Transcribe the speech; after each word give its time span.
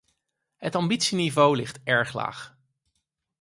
Het 0.57 0.75
ambitieniveau 0.75 1.55
ligt 1.55 1.79
erg 1.83 2.13
laag. 2.13 2.57